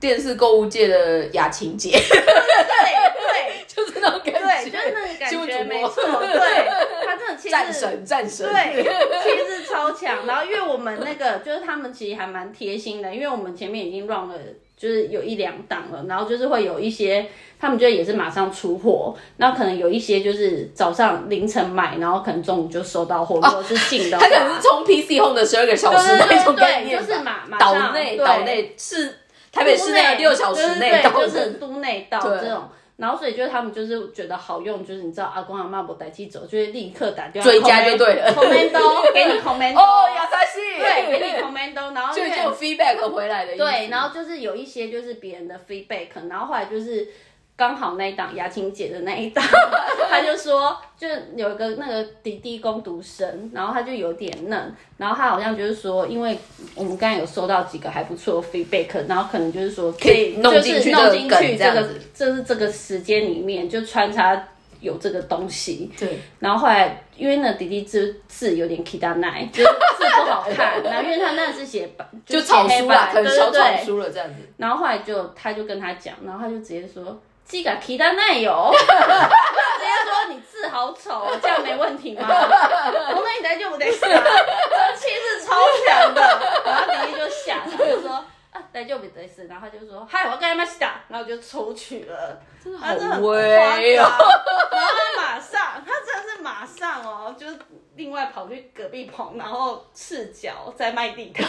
[0.01, 6.69] 电视购物界的雅琴姐， 对对就是那种感对，觉，就是那个感觉没错，对
[7.05, 8.83] 他真的气势战神战神，对，
[9.23, 10.27] 气势超强。
[10.27, 14.35] 然后因为我们那个就是他们其实还蛮贴心的，因为我们前面已经 run 了。
[14.77, 17.27] 就是有一两档了，然后就是会有一些，
[17.61, 29.19] 他们就也是马上出货，那可能有一些就是早上凌晨买，然后可能中午就收到货，如果是进的话，他可能是从 PC Home 的十二个小时那种概，念，就是马马岛内岛内是
[29.53, 32.69] 台北市内六小时内就是的，都内到这种。
[33.03, 38.33] 然后所以就是他们就是觉得好用，就是你知道阿公阿妈不带去走，就会立刻打电话追加就对了。
[38.33, 47.09] commando 给你 commando 哦，亚萨西，对，给你 commando，然后就就 feedback 回来的意思，对，然后就是有一些就是别人的 feedback，然后后来就是
[47.57, 49.45] 刚好那一档雅琴姐的那一档，
[50.11, 56.37] 他就说就有一个那个弟弟攻读生，然后他就有点嫩，然后他好像就是说，因为
[56.75, 64.49] 我们刚才有收到几个还不错的 feedback，然后可能就是说可以弄进去就是弄进这个梗去这个这是这个时间里面就穿插。
[64.81, 74.35] 有这个东西，对，然后后来因为那弟弟字字有点 k i d a 奶，就是字不好看， 然后因为他那是写白，就是草黑书啦，白可能小草对对对书了这样子。
[74.57, 77.17] 然后后来就他就跟他讲，然后他就直接说。
[77.53, 78.91] 这个提单奈有，直接
[80.07, 82.27] 说你字好丑，这样没问题吗？
[82.27, 85.55] 我那你来就不得死气势超
[85.87, 86.23] 强的。
[86.65, 88.13] 然后弟弟就吓他，就说
[88.53, 89.45] 啊，来就不得死。
[89.51, 91.05] 然后他就说嗨，我干嘛去啊？
[91.09, 94.19] 然后就出去了，真的好威哦张。
[94.71, 97.59] 然后他马上，他真的是马上哦，就是
[97.97, 101.47] 另外跑去隔壁棚，然后赤脚在卖地摊。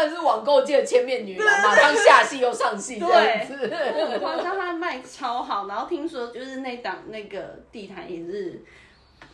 [0.00, 3.56] 真的是网购界的千面女郎，马上下戏又上戏这样子。
[4.10, 8.62] 很夸张，他卖超好，然后听说就是那档那个地毯也是。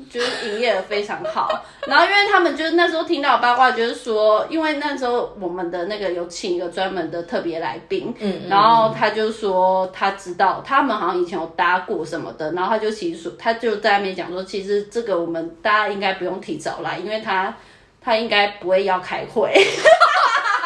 [0.09, 1.49] 就是营业额非常好，
[1.88, 17.53] 然后因为他们就是那时候听到八卦，就是说，因为那时候我们的那个有请一个专门的特别来宾，嗯嗯然后他就说他知道他们好像以前有搭过什么的，然后他就其实说他就在那边讲说，其实这个我们大家应该不用提早来，因为他
[18.01, 19.53] 他应该不会要开会，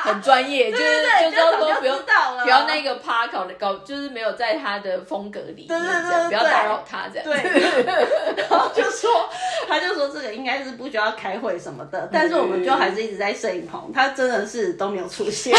[0.11, 5.75] 很专业，就是对就是说不用到了不要那个趴搞的搞，就是没有在他的风格里面这
[6.13, 7.25] 样，不要打扰他这样。
[7.25, 7.35] 对，
[8.37, 9.29] 然后就说，
[9.69, 15.57] 他就说这个应该是不需要开会什么的，但是我们就还是一直在摄影棚，他真的是都没有出现。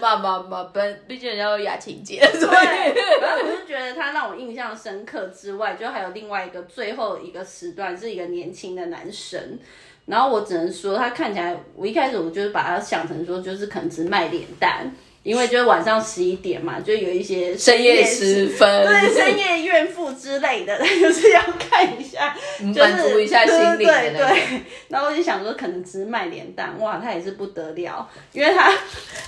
[0.00, 9.58] 嘛嘛嘛，本毕竟人家有雅琴姐，所以对，然后我就觉得他让我印象深刻之外，就还有另外一个最后一个时段是一个年轻的男生。
[10.06, 24.28] 然后我只能说，他看起来，我一开始我就是把他想成说，就是可能只卖脸蛋，因为就是晚上十一点嘛，就有一些深夜时分，对深夜怨妇之类的， 就是要看一下，就是满足一下心灵的那种。
[24.28, 24.62] 对对对。
[24.88, 28.72] 然后我就想说，可能只是卖脸蛋，哇，他也是不得了，因为他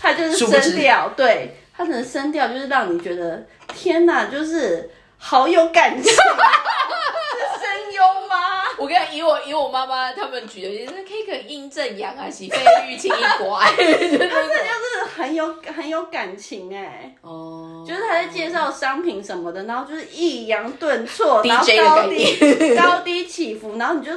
[0.02, 6.44] 他就是声调，对他可能声调就是让你觉得天哪，就是好有感情，是声优吗？
[8.78, 12.58] 我跟你讲，以我以我妈妈他们举的例子，可以跟阴正阳啊、喜非
[12.88, 24.12] 玉清一拐， 就是那种就是很有很有感情哎、哦，就是他在介绍商品什么的，然后就是抑扬顿挫，然后高低念高低起伏，然后你就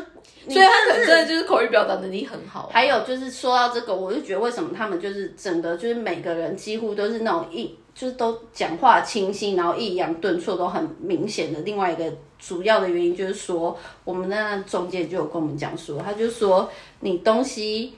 [0.49, 2.69] 所以他可能真的就是口语表达能力很好。
[2.73, 11.59] 还有就是说到这个，我就觉得为什么他们就是整个就是每个人几乎都是那种一就是都讲话清晰，然后抑扬顿挫都很明显的。
[11.61, 12.03] 另外一个
[12.39, 16.69] 主要的原因就是说，我们那中介就有跟我们讲说，他就说
[17.01, 17.93] 你东西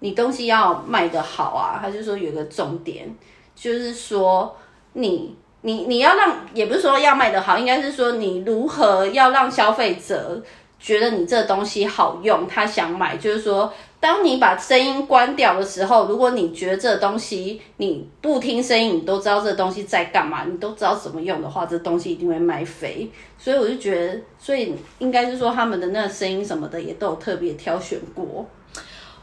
[0.00, 3.14] 你东西要卖得好啊，他就说有个重点
[3.54, 4.56] 就是说
[4.94, 5.36] 你。
[5.62, 10.40] 你你要让，也不是说要卖得好，应该是说你如何要让消费者
[10.78, 13.16] 觉得你这东西好用，他想买。
[13.16, 23.10] 就是说，当你把声音关掉的时候，如果你觉得这东西你不听声音，你都知道这东西在干嘛，你都知道怎么用的话，这东西一定会卖飞。
[23.38, 28.46] 所以我就觉得，所以应该是说他们的那个声音什么的也都有特别挑选过。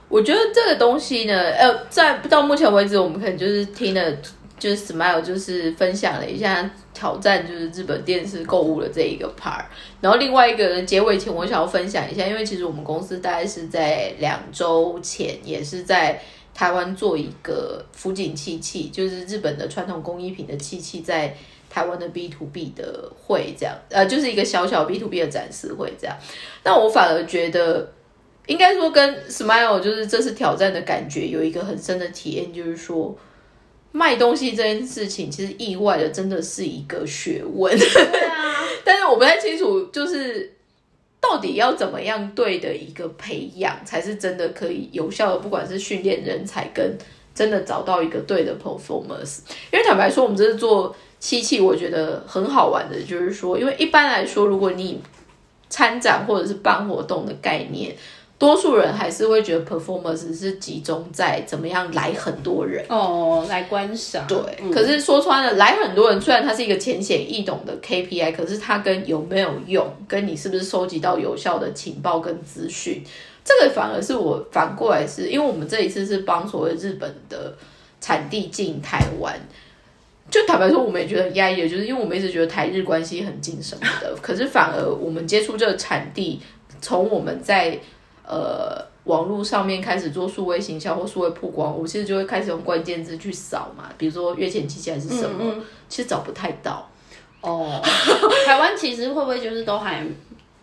[0.10, 4.02] 我觉得这个东西呢，呃，在到目前为止，我们可能就是听了。
[4.60, 9.66] 就是 Smile 就是分享了一下挑战，就是日本电视购物的这一个 part。
[10.00, 16.22] 然后另外一个结尾前，我想要分享一下，因为其实我们公司大概是在两周前，也是在
[16.54, 21.36] 台湾做一个福景器器，就是日本的传统工艺品的器器，在
[21.70, 26.16] 台湾的 B to B 的会这样，呃，就是一个小小 B to B 的展示会这样。
[26.64, 27.92] 那我反而觉得，
[28.46, 33.18] 应该说跟 Smile 就是这次挑战的感觉有一个很深的体验，就是说。
[33.96, 37.78] 卖东西这件事情，其实意外的真的是一个学问。
[37.78, 40.52] 对啊， 但是我不太清楚，就是
[41.22, 46.98] 到底要怎么样对的一个培养，才是真的可以有效的，不管是训练人才跟
[47.36, 49.42] 真的找到一个对的 performance。
[49.72, 55.00] 因为坦白说，我们这是做漆器，我觉得很好玩的，就是说，因为一般来说，如果你
[55.70, 57.96] 参展或者是办活动的概念。
[58.40, 62.84] 多数人还是会觉得 performance 是集中在怎么样来很多人。
[62.90, 64.26] 哦，来观赏。
[64.28, 64.38] 对，
[64.72, 73.02] 可是说穿了，来很多人虽然它是一个浅显易懂的 KPI，可是它跟有没有用，跟你是不是收集到有效的情报跟资讯，
[73.46, 77.56] 这个反而是我反过来是因为我们这一次是帮所谓日本的
[78.02, 79.34] 产地进台湾，
[80.30, 86.42] 就坦白说，我们也觉得很压抑的，就是因为我们一直觉得台日关系很近什么的，可是反而我们接触这个产地，
[86.82, 87.80] 从我们在
[88.26, 95.56] 呃，网络上面开始做数位行销或数位曝光，我其实就会开始用关键字去扫嘛，比如说月前机器还是什么，
[95.90, 96.90] 其实找不太到。
[97.42, 97.82] 哦，
[98.48, 100.02] 台湾其实会不会就是都还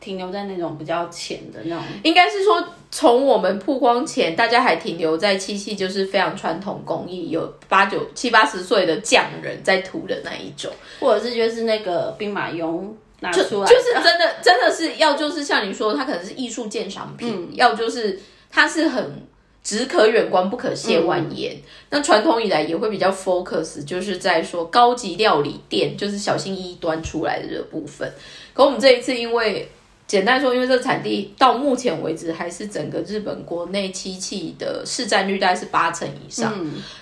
[0.00, 1.84] 停留在那种比较浅的那种？
[2.02, 12.84] 应该是说，从我们曝光前，大家还停留在七夕就是非常传统工艺，有八九七八十岁的匠人在涂的那一种，或者是就是那个兵马俑。
[13.32, 18.18] 就就是真的，真的是要就是像你说，它可能是艺术鉴赏品，要就是
[18.50, 19.22] 它是很
[19.62, 21.56] 只可远观不可亵玩焉。
[21.90, 28.10] 那传统以来也会比较 focus，就是在说高级料理店，就是小心翼翼端出来的这个部分。
[28.54, 29.68] 可我们这一次因为。
[30.10, 36.52] 简单说，因为这个产地到目前为止还是整个日本国内漆器的市占率大概是八成以上。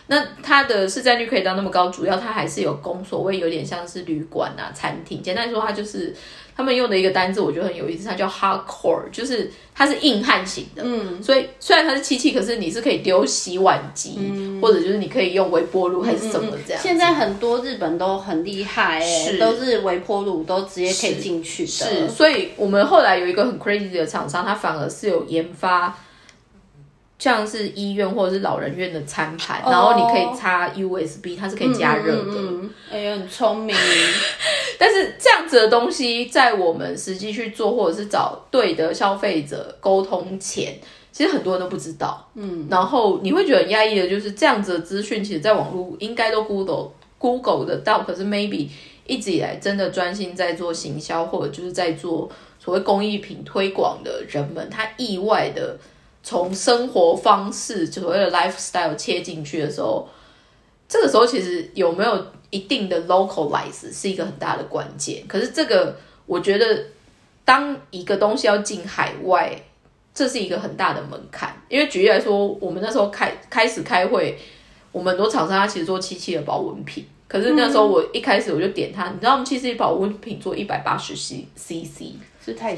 [0.08, 5.22] 那它的市占率可以到那么高，主要它还是有供所谓有点像是旅馆啊、餐厅。
[5.22, 6.14] 简单说，它就是。
[6.58, 10.82] 他们用的一个单字，我觉得很有意思，它叫 hardcore，就是它是硬汉型的。
[10.84, 14.18] 嗯，所以虽然它是漆器，可是你是可以丢洗碗机，
[14.60, 16.82] 或者就是你可以用微波炉还是什么这样。
[16.82, 21.68] 现在很多日本都很厉害，哎，都是微波炉都直接可以进去的。
[21.68, 25.96] 是，所以我们后来有一个很 crazy 的厂商，它反而是有研发。
[27.18, 32.32] 像是医院或者是老人院的餐盘，然后你可以插 USB，它是可以加热的。
[32.92, 33.74] 哎呀，很聪明。
[34.78, 40.78] 但是这样子的东西，在我们实际去做或者是找对的消费者沟通前，
[41.10, 42.24] 其实很多人都不知道。
[42.34, 48.68] 嗯，然后你会觉得很压抑的，就是这样子的资讯，其实在网络应该都 Google Google 得到，可是 maybe
[49.04, 55.76] 一直以来真的专心在做行销或者就是在做所谓工艺品推广的人们，他意外的。
[56.28, 60.06] 从生活方式所谓的 lifestyle 切进去的时候，
[60.86, 65.24] 这个时候其实有没有一定的 localize 是一个很大的关键。
[65.26, 66.84] 可是这个我觉得，
[67.46, 69.58] 当一个东西要进海外，
[70.12, 71.56] 这是一个很大的门槛。
[71.66, 74.38] 因为举例来说，我们那时候开开始开会，
[74.92, 81.46] 我们很多厂商他其实做七七的保温瓶，可是那时候我一开始我就点他，你知道我们七七保温瓶做一百八十 c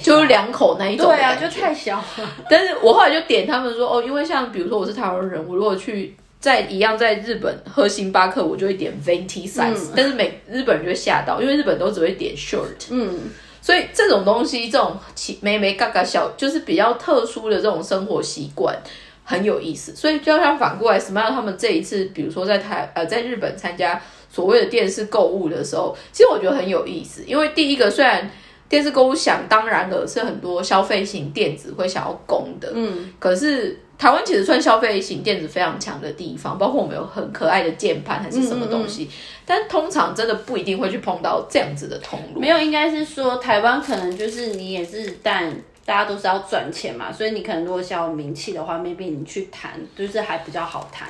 [0.02, 2.04] 就是两口那一种，对啊，就太小了。
[2.48, 12.88] 但是我后来就点他们说，哦，因为像比如说我是台湾人，我如果去在一样在日本喝星巴克，我就会点 venti size，但是每日本人就会吓到，因为日本都只会点 short。
[12.90, 13.30] 嗯，
[13.60, 18.74] 所以这种东西，这种奇美美嘎嘎小，就是比较特殊的这种生活习惯
[19.22, 19.94] 很有意思。
[19.94, 28.30] 所以就像反过来，smile 他们这一次，比如说在台呃在日本参加所谓的电视购物的时候，其实我觉得很有意思，因为第一个虽然。
[28.70, 39.10] 电视购物想当然了是很多消费型电子会想要攻的，嗯，可是台湾其实算消费型电子非常强的地方，包括我们有很可爱的键盘还是什么东西，
[39.44, 42.40] 但通常真的不一定会去碰到这样子的通路。
[42.40, 45.52] 没有，应该是说台湾可能就是你也是，但
[45.84, 51.08] 大家都是要赚钱嘛，所以你可能如果想要名气的话，maybe 你去谈就是还比较好谈。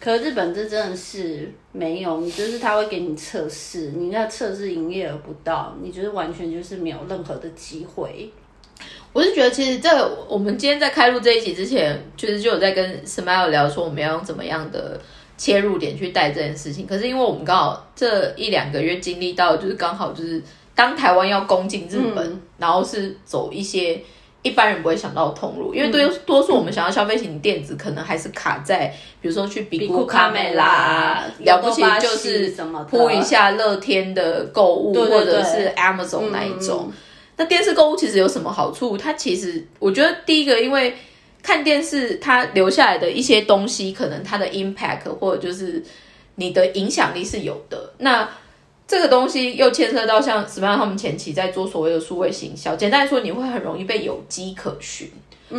[0.00, 8.30] 可日本这真的是没有，你就是他会给你测试，你那测试营业额不到，你就是完全就是没有任何的机会。
[9.12, 14.98] 我是觉得，其实这个我们今天在开录这一集之前，就是就有在跟 Smile 聊说，我们要用怎么样的
[15.36, 16.86] 切入点去带这件事情。
[16.86, 20.42] 可是因为我们刚好这一两个月经历到，就是刚好就是
[20.74, 24.00] 当台湾要攻进日本，然后是走一些
[24.42, 28.86] 一般人不会想到通路，因为多多数我们想要消费型电子，可能还是卡在
[29.20, 32.54] 比如说去比库卡美拉，了不起就是
[32.88, 36.90] 铺一下乐天的购物，或者是 Amazon 那一种。
[37.36, 38.96] 那电视购物其实有什么好处？
[38.96, 40.94] 它其实我觉得第一个，因为
[41.42, 45.82] 看电视它留下来的一些东西，可能它的 impact 或者就是
[46.34, 47.92] 你的影响力是有的。
[47.98, 48.28] 那
[48.90, 50.76] 这个东西又牵涉到像什么样？
[50.76, 55.08] 他们前期在做所谓的数位行销，简单来说，你会很容易被有机可循。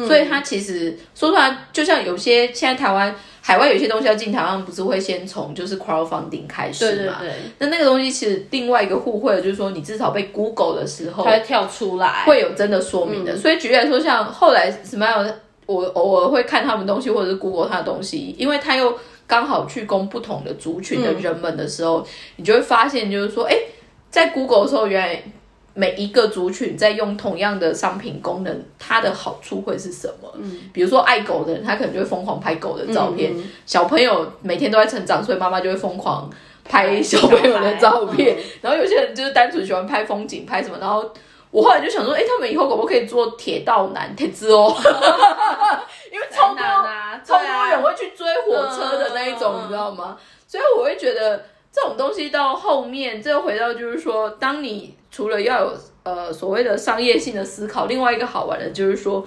[0.07, 3.15] 所以它其实说出来，就像有些现在台湾。
[3.43, 7.17] 海外有些东西要进台湾，不是会先从就是 crowdfunding 开始嘛？
[7.19, 7.33] 对对对。
[7.57, 13.35] 那那个东西其实另外一个互惠的，就是说你至少被 Google 的时候，它会跳出来，会有真的说明的。
[13.35, 15.33] 所以举例来说，像后来 Smile，
[15.65, 18.95] 我偶尔会看他们东西，或者是 Google 他的东西，因为他又
[19.31, 22.05] 刚好去攻不同的族群的人们的时候，
[22.35, 23.55] 你就会发现，就是说，哎，
[24.09, 25.23] 在 Google 的时候，原来。
[25.73, 30.29] 每一个族群在用同样的商品功能，它的好处会是什么？
[30.35, 33.31] 嗯，比如说爱狗的人，他可能就会疯狂拍狗的照片；
[33.65, 36.29] 小朋友每天都在成长，所以妈妈就会疯狂
[36.65, 38.37] 拍小朋友的照片。
[38.59, 40.77] 然后有些人就是单纯喜欢拍风景，拍什么？
[40.77, 41.09] 然后
[41.51, 44.75] 我后来就想说，哎，他们以后可不可以做铁道男铁子哦？
[46.11, 46.63] 因为超多
[47.23, 50.17] 超多人会去追火车的那一种，你知道吗？
[50.47, 54.95] 所以我会觉得这种东西到后面，这回到就是说，当你。
[55.13, 59.21] 除了要有呃所谓的商业性的思考，另外一个好玩的就是说，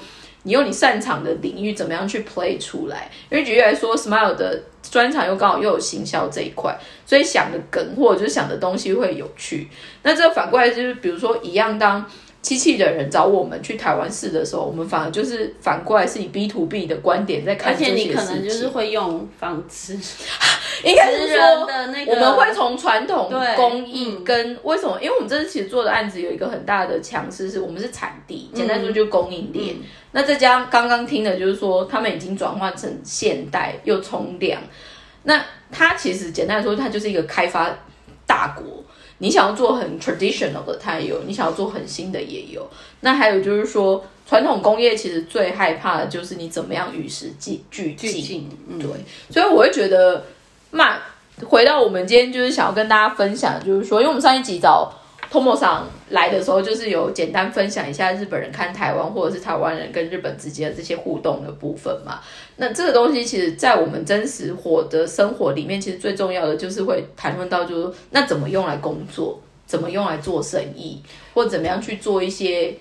[0.44, 3.10] 你用你擅长的领域怎么样去 play 出来。
[3.28, 6.74] 因为举例来说，Smile 的专长又刚好又有行销这一块，
[7.04, 9.68] 所以想的梗或者就是想的东西会有趣。
[10.02, 12.10] 那这反过来就是，比如说一样当。
[12.44, 18.04] 机器的人找我们去台湾试的时候，我们反而就是反过来是以 B to B 的观点在看这些事情。
[18.04, 19.94] 而且你可能就是会用纺织，
[20.84, 25.00] 应该是说的那个，我们会从传统工艺跟为什么？
[25.00, 29.76] 因为我们这次其实做的案子有一个很大的强势，是我们是产地，简单说就供应链。
[30.12, 34.60] 那再加上刚刚听的就是说，他们已经转换成现代又从量。
[35.22, 35.42] 那
[35.72, 37.74] 它其实简单来说，它就是一个开发
[38.26, 38.83] 大国。
[39.24, 42.68] 你想要做很 traditional 的，它也有；你想要做很新的，也有。
[43.00, 48.50] 那还有就是说，传统工业其实最害怕的就是你怎么样与时俱俱进。
[48.78, 48.90] 对，
[49.30, 50.26] 所以我会觉得，
[50.72, 51.00] 那
[51.46, 54.92] 回到我们今天就是想要跟大家分享，就是说，因为我们上一集找。
[55.34, 62.20] 托莫桑来的时候，就是有简单分享一下日本人看台湾，或者是台湾人跟日本之间的这些互动的部分嘛。
[62.54, 71.02] 那这个东西，其实，在我们真实活的生活里面，其实最重要的就是会谈论到，就是那怎么用来工作，怎么用来做生意，
[71.34, 72.72] 或怎么样去做一些。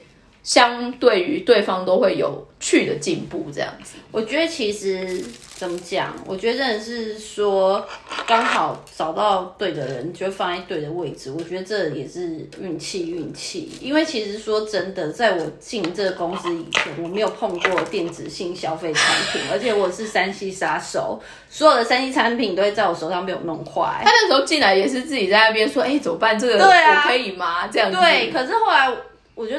[0.43, 3.95] 相对于对方都会有趣的进步，这样子。
[4.11, 5.23] 我觉得其实
[5.64, 6.14] 怎么讲？
[6.26, 7.88] 我觉得真的是说
[8.28, 11.32] 刚好找到对的人，就放在对的位置。
[11.32, 13.72] 我觉得这也是运气，运气。
[13.80, 21.18] 因为其实说真的，在我进这个公司以前，我没有碰过电子性消费产品，而且我是山西杀手，
[21.49, 24.01] 所有的山西产品都会在我手上被我弄坏。
[24.03, 26.38] 他那时候进来也是自己在那边说：“哎，怎么办？
[26.38, 27.97] 这个我可以吗？”这样子。
[27.97, 28.91] 对，可是后来
[29.34, 29.55] 我就。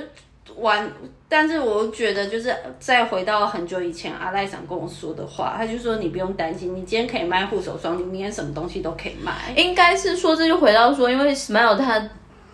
[0.56, 0.92] 完，
[1.28, 9.52] 但是我觉得就是再回到很久以前，阿赖想跟我说的话，他就说你不用担心，你今天可以卖护手霜，你明天什么东西都可以卖。
[9.56, 12.10] 应该是说这就回到说，因为 Smile 他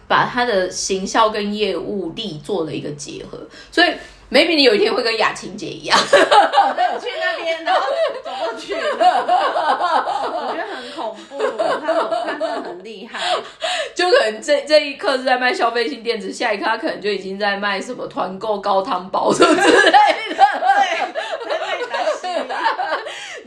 [0.08, 3.38] 把他的行销跟业务力做了一个结合，
[3.70, 3.88] 所以。
[4.30, 7.80] Maybe 你有一天会跟雅琴姐一样，去那边然后
[8.24, 11.38] 走过去，我觉得很恐怖，
[11.84, 11.94] 他
[12.26, 13.18] 真的很厉害，
[13.94, 19.90] 就可能这这一刻是在卖消费性电子，下一刻他可能就已经在卖什么团购高汤包什么之类
[20.34, 21.49] 的，对，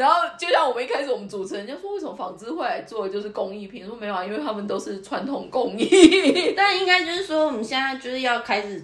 [0.04, 3.86] 然后就像我们一开始我们主持人就说，为什么纺织会来做就是工艺品？
[3.86, 8.84] 说没有啊，因为他们都是传统工艺， 但应该就是说我们现在就是要开始。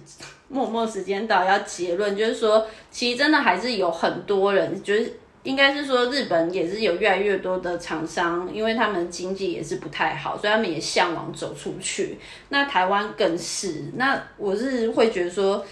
[0.52, 12.18] 默默时间到，要结论就是说，其实真的还是有很多人，就是应该是说日本也是有越来越多的厂商，因为他们经济也是不太好，所以他们也向往走出去。
[12.48, 15.64] 那台湾更是，那我是会觉得说，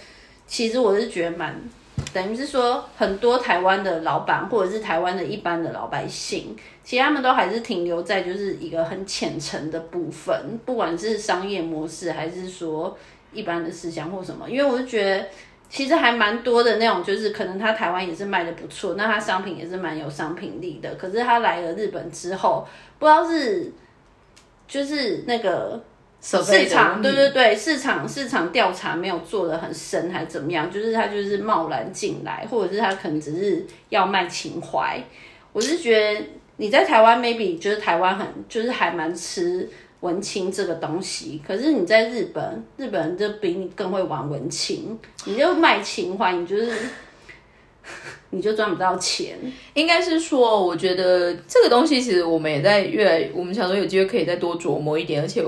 [0.46, 1.60] 其实我是觉得蛮，
[2.12, 12.96] 等于是说很多台湾的老板或者是台湾的一般的老百姓，其实他们都还是停留在就是一个很浅层的部分，不管是商业模式还是说
[13.32, 15.26] 一般的思想或什么，因为我就觉得。
[15.70, 20.94] 其实还蛮多的那种，就是可能他台湾也是卖的不错，那他商品也是蛮有商品力的。
[20.94, 22.66] 可是他来了日本之后，
[22.98, 23.70] 不知道是
[24.66, 25.78] 就是那个
[26.20, 30.70] 市场，对对对，市场市场调查没有做的很深，还怎么样？
[30.70, 35.02] 就是他就是贸然进来，或者是他可能只是要卖情怀。
[35.52, 36.20] 我是觉得
[36.56, 39.68] 你在台湾，maybe 就是台湾很就是还蛮吃。
[40.00, 46.70] 文青这个东西，可是你在日本，日本人就比你更会玩文青，你就卖情怀，你就是
[48.30, 49.36] 你就赚不到钱。
[49.74, 55.44] 应该是说，我觉得这个东西其实我们也在越来，我们想说有机会可以再多琢磨一点，而且，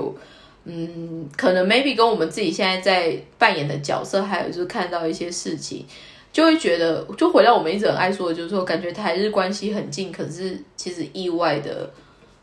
[0.65, 5.85] 嗯，可能 maybe 跟我们自己现在在扮演的角色，还有就是看到一些事情，
[6.31, 11.89] 就会觉得，就回到我们一直很爱说的，就是说，感觉台日关系很近，可是其实意外的。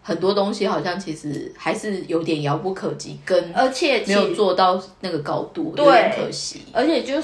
[0.01, 6.63] 很多东西好像其实还是有点遥不可及，跟而且没有做到那个高度，有点可惜。
[6.73, 7.21] 而且就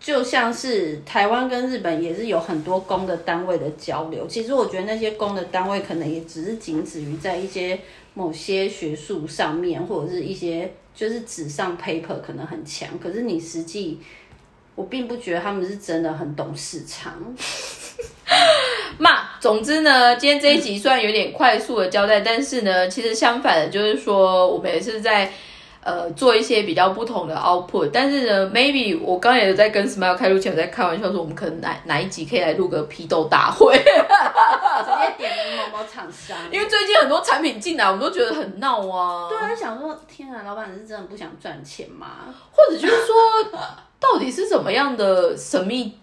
[0.00, 7.78] 就像是台湾跟日本也是有很多公的单位的交流，其实我觉得那些公的单位可能也只是仅止于在一些
[8.14, 13.98] 某些学术上面，或者是一些就是纸上 paper 可能很强，可是你实际
[14.74, 17.12] 我并不觉得他们是真的很懂市场。
[18.98, 25.32] 嘛，总之呢，今天这一集虽然有点快速的交代，但是呢，其实相反的，就是说我们也是在
[25.88, 27.88] 呃做一些比较不同的 output。
[27.92, 36.36] 但是呢，maybe 我刚刚也在跟 Smile 开录前，我在开玩笑说，我们可能哪哪一集可以来录个批斗大会，直接点名某某厂商。
[36.50, 39.28] 因为最近很多产品进来，我们都觉得很闹啊。
[39.30, 42.06] 对啊，想说，天啊，老板是真的不想赚钱吗？
[42.52, 43.16] 或者就是说，
[43.98, 45.98] 到底是怎么样的神秘？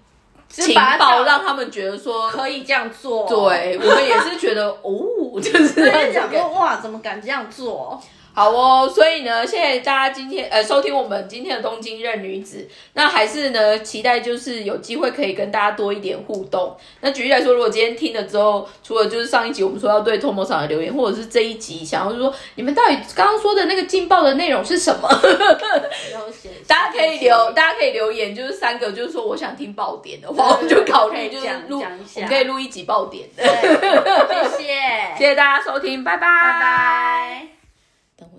[0.48, 8.02] 情报让他们觉得说可以这样做，对我们也是觉得哦，就是讲说哇，怎么敢这样做？
[8.36, 12.68] 好哦，所以呢，谢谢大家今天呃收听我们今天的东京任女子。
[12.92, 16.76] 那还是呢，期待就是有机会可以跟大家多一点互动。
[17.00, 25.08] 那举例来说，如果今天听了之后，除了就是上一集我们说要对 Tomo 厂的留言，或者是这一集想要就说你们到底刚刚说的那个劲爆的内容是什么？
[26.68, 33.44] 大家可以留，大家可以留言，就是三个，就是说我想听爆点的话，我们就考虑就是录，我们可以录一集爆点的。
[33.46, 34.74] 谢谢，
[35.18, 37.55] 谢谢大家收听，拜拜，拜拜。